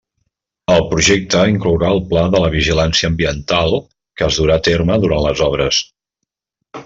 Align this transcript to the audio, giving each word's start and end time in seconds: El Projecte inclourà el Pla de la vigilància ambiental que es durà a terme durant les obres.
El 0.75 0.79
Projecte 0.93 1.41
inclourà 1.51 1.89
el 1.97 2.01
Pla 2.13 2.23
de 2.35 2.41
la 2.45 2.49
vigilància 2.55 3.11
ambiental 3.13 3.77
que 4.21 4.27
es 4.29 4.41
durà 4.43 4.57
a 4.61 4.65
terme 4.69 4.97
durant 5.05 5.23
les 5.27 5.45
obres. 5.51 5.83